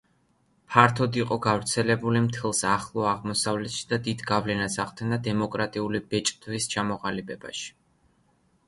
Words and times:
ფართოდ 0.75 1.17
იყო 1.19 1.35
გავრცელებული 1.45 2.23
მთელს 2.27 2.61
ახლო 2.71 3.05
აღმოსავლეთში 3.11 3.85
და 3.93 4.01
დიდ 4.09 4.25
გავლენას 4.33 4.79
ახდენდა 4.87 5.21
დემოკრატიული 5.29 6.03
ბეჭდვის 6.15 6.71
ჩამოყალიბებაში. 6.75 7.73